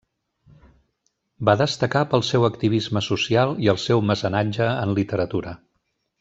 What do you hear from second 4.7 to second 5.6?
en literatura.